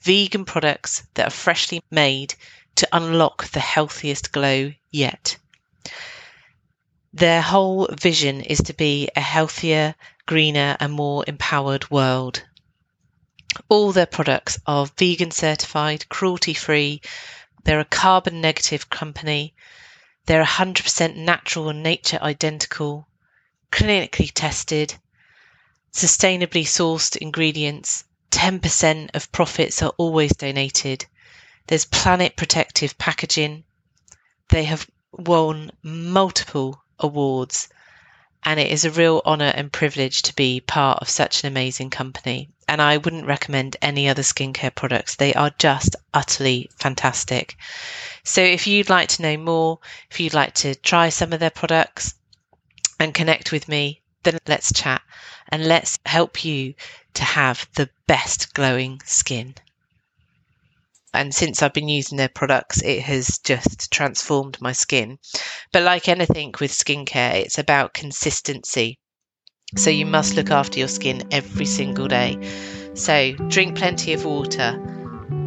Vegan 0.00 0.46
products 0.46 1.02
that 1.14 1.26
are 1.26 1.30
freshly 1.30 1.82
made 1.90 2.34
to 2.76 2.88
unlock 2.90 3.48
the 3.48 3.60
healthiest 3.60 4.32
glow 4.32 4.72
yet. 4.90 5.36
Their 7.12 7.42
whole 7.42 7.88
vision 7.92 8.40
is 8.40 8.62
to 8.62 8.72
be 8.72 9.10
a 9.14 9.20
healthier, 9.20 9.94
greener, 10.24 10.76
and 10.80 10.92
more 10.92 11.24
empowered 11.26 11.90
world. 11.90 12.44
All 13.68 13.92
their 13.92 14.06
products 14.06 14.58
are 14.64 14.86
vegan 14.96 15.32
certified, 15.32 16.08
cruelty 16.08 16.54
free. 16.54 17.02
They're 17.64 17.80
a 17.80 17.84
carbon 17.84 18.40
negative 18.40 18.88
company. 18.88 19.54
They're 20.26 20.44
100% 20.44 21.16
natural 21.16 21.68
and 21.70 21.82
nature 21.82 22.18
identical, 22.22 23.08
clinically 23.72 24.30
tested, 24.32 24.94
sustainably 25.92 26.64
sourced 26.64 27.16
ingredients. 27.16 28.04
10% 28.30 29.10
of 29.14 29.32
profits 29.32 29.82
are 29.82 29.92
always 29.96 30.32
donated. 30.36 31.06
There's 31.66 31.84
planet 31.84 32.36
protective 32.36 32.96
packaging. 32.98 33.64
They 34.48 34.64
have 34.64 34.88
won 35.12 35.72
multiple 35.82 36.82
awards, 36.98 37.68
and 38.42 38.60
it 38.60 38.70
is 38.70 38.84
a 38.84 38.90
real 38.90 39.22
honour 39.24 39.52
and 39.54 39.72
privilege 39.72 40.22
to 40.22 40.34
be 40.34 40.60
part 40.60 40.98
of 41.00 41.08
such 41.08 41.42
an 41.42 41.48
amazing 41.48 41.90
company. 41.90 42.48
And 42.70 42.80
I 42.80 42.98
wouldn't 42.98 43.26
recommend 43.26 43.76
any 43.82 44.08
other 44.08 44.22
skincare 44.22 44.72
products, 44.72 45.16
they 45.16 45.34
are 45.34 45.50
just 45.58 45.96
utterly 46.14 46.70
fantastic. 46.78 47.56
So 48.22 48.42
if 48.42 48.68
you'd 48.68 48.88
like 48.88 49.08
to 49.08 49.22
know 49.22 49.36
more, 49.36 49.80
if 50.08 50.20
you'd 50.20 50.34
like 50.34 50.54
to 50.62 50.76
try 50.76 51.08
some 51.08 51.32
of 51.32 51.40
their 51.40 51.50
products 51.50 52.14
and 53.00 53.12
connect 53.12 53.50
with 53.50 53.66
me, 53.66 54.02
then 54.22 54.38
let's 54.46 54.72
chat 54.72 55.02
and 55.48 55.66
let's 55.66 55.98
help 56.06 56.44
you 56.44 56.74
to 57.14 57.24
have 57.24 57.68
the 57.74 57.90
best 58.06 58.54
glowing 58.54 59.00
skin. 59.04 59.56
And 61.12 61.34
since 61.34 61.64
I've 61.64 61.74
been 61.74 61.88
using 61.88 62.18
their 62.18 62.28
products, 62.28 62.80
it 62.82 63.02
has 63.02 63.38
just 63.38 63.90
transformed 63.90 64.60
my 64.60 64.70
skin. 64.70 65.18
But 65.72 65.82
like 65.82 66.06
anything 66.06 66.54
with 66.60 66.70
skincare, 66.70 67.34
it's 67.34 67.58
about 67.58 67.94
consistency. 67.94 69.00
So 69.76 69.90
you 69.90 70.04
must 70.04 70.34
look 70.34 70.50
after 70.50 70.78
your 70.78 70.88
skin 70.88 71.22
every 71.30 71.66
single 71.66 72.08
day. 72.08 72.38
So 72.94 73.32
drink 73.48 73.78
plenty 73.78 74.12
of 74.12 74.24
water, 74.24 74.76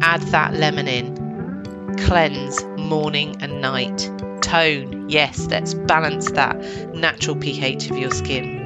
add 0.00 0.22
that 0.22 0.54
lemon 0.54 0.88
in, 0.88 1.96
cleanse 1.98 2.64
morning 2.78 3.36
and 3.42 3.60
night, 3.60 4.10
tone, 4.40 5.08
yes, 5.10 5.46
let's 5.50 5.74
balance 5.74 6.30
that 6.32 6.58
natural 6.94 7.36
pH 7.36 7.90
of 7.90 7.98
your 7.98 8.10
skin. 8.10 8.62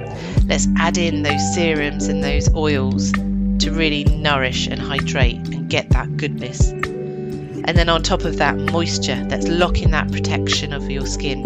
Let's 0.46 0.68
add 0.76 0.96
in 0.96 1.22
those 1.22 1.54
serums 1.54 2.06
and 2.06 2.22
those 2.22 2.52
oils 2.54 3.12
to 3.12 3.72
really 3.72 4.04
nourish 4.04 4.68
and 4.68 4.80
hydrate 4.80 5.36
and 5.48 5.68
get 5.68 5.90
that 5.90 6.16
goodness. 6.16 6.70
And 6.70 7.76
then 7.76 7.88
on 7.88 8.02
top 8.02 8.22
of 8.22 8.38
that, 8.38 8.56
moisture 8.56 9.22
that's 9.28 9.48
locking 9.48 9.90
that 9.90 10.10
protection 10.12 10.72
of 10.72 10.88
your 10.88 11.04
skin. 11.04 11.44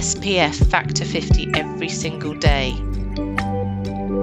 SPF 0.00 0.70
factor 0.70 1.04
50 1.04 1.50
every 1.56 1.90
single 1.90 2.32
day. 2.32 2.70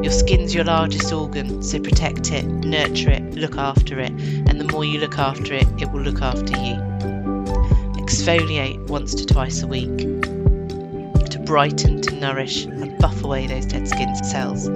Your 0.01 0.11
skin's 0.11 0.55
your 0.55 0.63
largest 0.63 1.13
organ, 1.13 1.61
so 1.61 1.79
protect 1.79 2.31
it, 2.31 2.45
nurture 2.47 3.11
it, 3.11 3.35
look 3.35 3.59
after 3.59 3.99
it, 3.99 4.09
and 4.09 4.59
the 4.59 4.67
more 4.71 4.83
you 4.83 4.99
look 4.99 5.19
after 5.19 5.53
it, 5.53 5.67
it 5.79 5.91
will 5.91 6.01
look 6.01 6.23
after 6.23 6.57
you. 6.57 6.73
Exfoliate 8.01 8.87
once 8.87 9.13
to 9.13 9.25
twice 9.27 9.61
a 9.61 9.67
week 9.67 9.99
to 9.99 11.39
brighten, 11.45 12.01
to 12.01 12.15
nourish, 12.15 12.65
and 12.65 12.97
buff 12.97 13.23
away 13.23 13.45
those 13.45 13.67
dead 13.67 13.87
skin 13.87 14.15
cells. 14.23 14.67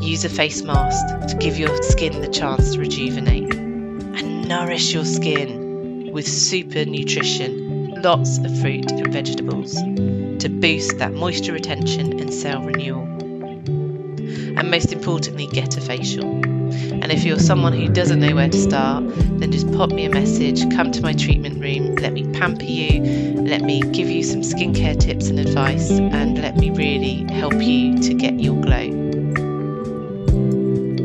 Use 0.00 0.24
a 0.24 0.28
face 0.28 0.62
mask 0.62 1.26
to 1.26 1.36
give 1.38 1.58
your 1.58 1.82
skin 1.82 2.20
the 2.20 2.28
chance 2.28 2.74
to 2.74 2.78
rejuvenate 2.78 3.52
and 3.52 4.46
nourish 4.46 4.94
your 4.94 5.04
skin 5.04 6.12
with 6.12 6.28
super 6.28 6.84
nutrition, 6.84 7.61
lots 8.02 8.38
of 8.38 8.60
fruit 8.60 8.90
and 8.90 9.12
vegetables 9.12 9.74
to 9.74 10.48
boost 10.48 10.98
that 10.98 11.12
moisture 11.12 11.52
retention 11.52 12.18
and 12.18 12.34
cell 12.34 12.60
renewal. 12.60 13.04
And 14.58 14.70
most 14.70 14.92
importantly, 14.92 15.46
get 15.46 15.76
a 15.76 15.80
facial. 15.80 16.24
And 16.24 17.12
if 17.12 17.22
you're 17.22 17.38
someone 17.38 17.72
who 17.72 17.88
doesn't 17.88 18.18
know 18.18 18.34
where 18.34 18.48
to 18.48 18.60
start, 18.60 19.04
then 19.38 19.52
just 19.52 19.70
pop 19.74 19.90
me 19.90 20.04
a 20.04 20.10
message, 20.10 20.68
come 20.74 20.90
to 20.90 21.00
my 21.00 21.12
treatment 21.12 21.60
room, 21.60 21.94
let 21.96 22.12
me 22.12 22.24
pamper 22.32 22.64
you, 22.64 23.02
let 23.42 23.62
me 23.62 23.80
give 23.92 24.10
you 24.10 24.24
some 24.24 24.40
skincare 24.40 24.98
tips 24.98 25.28
and 25.28 25.38
advice, 25.38 25.90
and 25.90 26.42
let 26.42 26.56
me 26.56 26.70
really 26.70 27.32
help 27.32 27.54
you 27.54 27.98
to 27.98 28.14
get 28.14 28.40
your 28.40 28.60
glow. 28.60 28.98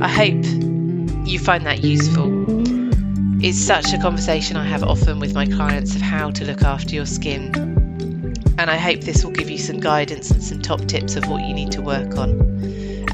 I 0.01 0.07
hope 0.07 0.43
you 1.27 1.37
find 1.37 1.63
that 1.67 1.83
useful. 1.83 2.56
It's 3.39 3.59
such 3.59 3.93
a 3.93 3.99
conversation 3.99 4.57
I 4.57 4.65
have 4.65 4.81
often 4.81 5.19
with 5.19 5.35
my 5.35 5.45
clients 5.45 5.95
of 5.95 6.01
how 6.01 6.31
to 6.31 6.43
look 6.43 6.63
after 6.63 6.95
your 6.95 7.05
skin. 7.05 7.51
And 8.57 8.71
I 8.71 8.77
hope 8.77 9.01
this 9.01 9.23
will 9.23 9.31
give 9.31 9.47
you 9.47 9.59
some 9.59 9.79
guidance 9.79 10.31
and 10.31 10.43
some 10.43 10.59
top 10.59 10.83
tips 10.87 11.15
of 11.15 11.29
what 11.29 11.45
you 11.45 11.53
need 11.53 11.71
to 11.73 11.81
work 11.83 12.17
on. 12.17 12.31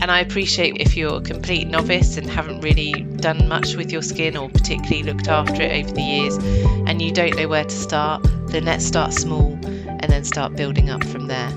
And 0.01 0.10
I 0.10 0.22
appreciate 0.22 0.77
if 0.80 0.96
you're 0.96 1.18
a 1.18 1.22
complete 1.22 1.68
novice 1.68 2.15
and 2.15 2.30
haven't 2.30 2.62
really 2.62 2.94
done 3.18 3.50
much 3.50 3.75
with 3.75 3.92
your 3.92 4.01
skin 4.01 4.38
or 4.38 4.48
particularly 4.48 5.03
looked 5.03 5.27
after 5.27 5.62
it 5.62 5.84
over 5.84 5.94
the 5.94 6.01
years 6.01 6.38
and 6.88 7.01
you 7.01 7.12
don't 7.12 7.36
know 7.36 7.50
where 7.50 7.65
to 7.65 7.75
start, 7.75 8.25
then 8.48 8.63
let's 8.63 8.86
start 8.86 9.12
small 9.12 9.60
and 9.65 10.03
then 10.03 10.24
start 10.24 10.56
building 10.56 10.89
up 10.89 11.03
from 11.03 11.27
there. 11.27 11.51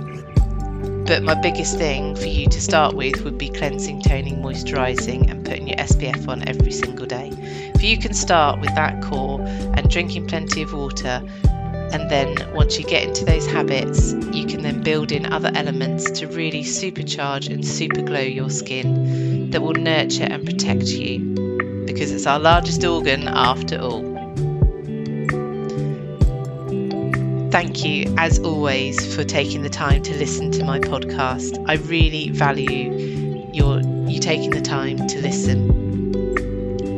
But 1.06 1.22
my 1.22 1.40
biggest 1.40 1.78
thing 1.78 2.16
for 2.16 2.26
you 2.26 2.48
to 2.48 2.60
start 2.60 2.96
with 2.96 3.22
would 3.22 3.38
be 3.38 3.48
cleansing, 3.48 4.02
toning, 4.02 4.42
moisturising, 4.42 5.30
putting 5.46 5.68
your 5.68 5.76
SPF 5.78 6.28
on 6.28 6.46
every 6.48 6.72
single 6.72 7.06
day. 7.06 7.30
If 7.74 7.82
you 7.82 7.96
can 7.98 8.12
start 8.14 8.60
with 8.60 8.74
that 8.74 9.02
core 9.02 9.40
and 9.40 9.88
drinking 9.88 10.26
plenty 10.26 10.62
of 10.62 10.72
water, 10.72 11.22
and 11.92 12.10
then 12.10 12.52
once 12.52 12.78
you 12.78 12.84
get 12.84 13.04
into 13.04 13.24
those 13.24 13.46
habits, 13.46 14.12
you 14.32 14.44
can 14.44 14.62
then 14.62 14.82
build 14.82 15.12
in 15.12 15.32
other 15.32 15.52
elements 15.54 16.10
to 16.18 16.26
really 16.26 16.62
supercharge 16.62 17.48
and 17.48 17.64
super 17.64 18.02
glow 18.02 18.20
your 18.20 18.50
skin 18.50 19.50
that 19.50 19.62
will 19.62 19.74
nurture 19.74 20.24
and 20.24 20.44
protect 20.44 20.86
you 20.86 21.20
because 21.86 22.10
it's 22.10 22.26
our 22.26 22.40
largest 22.40 22.84
organ 22.84 23.28
after 23.28 23.78
all. 23.78 24.02
Thank 27.50 27.84
you, 27.84 28.14
as 28.18 28.38
always, 28.40 29.14
for 29.14 29.24
taking 29.24 29.62
the 29.62 29.70
time 29.70 30.02
to 30.02 30.14
listen 30.16 30.50
to 30.50 30.64
my 30.64 30.80
podcast. 30.80 31.64
I 31.68 31.74
really 31.74 32.30
value 32.30 33.48
your 33.54 33.80
you 34.08 34.20
taking 34.20 34.50
the 34.50 34.60
time 34.60 35.06
to 35.06 35.20
listen. 35.20 35.86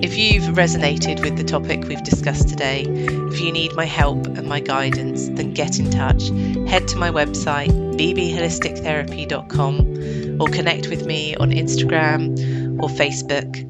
If 0.02 0.16
you've 0.16 0.54
resonated 0.54 1.22
with 1.22 1.36
the 1.36 1.44
topic 1.44 1.84
we've 1.84 2.02
discussed 2.02 2.48
today, 2.48 2.82
if 2.82 3.40
you 3.40 3.52
need 3.52 3.74
my 3.74 3.84
help 3.84 4.26
and 4.26 4.46
my 4.46 4.60
guidance, 4.60 5.28
then 5.28 5.52
get 5.52 5.78
in 5.78 5.90
touch. 5.90 6.28
Head 6.68 6.88
to 6.88 6.96
my 6.96 7.10
website, 7.10 7.68
bbholistictherapy.com, 7.98 10.40
or 10.40 10.48
connect 10.48 10.88
with 10.88 11.04
me 11.04 11.36
on 11.36 11.50
Instagram 11.50 12.80
or 12.80 12.88
Facebook, 12.88 13.66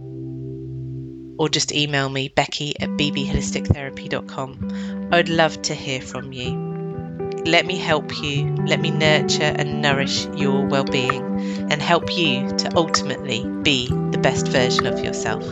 or 1.39 1.49
just 1.49 1.73
email 1.73 2.11
me, 2.11 2.29
becci 2.29 2.75
at 2.79 2.91
bbholistictherapy.com. 2.91 5.09
I 5.11 5.17
would 5.17 5.31
love 5.31 5.61
to 5.63 5.75
hear 5.75 6.01
from 6.01 6.33
you. 6.33 6.68
Let 7.49 7.65
me 7.65 7.79
help 7.79 8.23
you, 8.23 8.55
let 8.67 8.79
me 8.79 8.91
nurture 8.91 9.55
and 9.57 9.81
nourish 9.81 10.27
your 10.37 10.67
well 10.67 10.85
being 10.85 11.25
and 11.71 11.81
help 11.81 12.15
you 12.15 12.47
to 12.59 12.77
ultimately 12.77 13.43
be 13.63 13.87
the 13.87 14.19
best 14.19 14.49
version 14.49 14.87
of 14.87 15.03
yourself. 15.03 15.43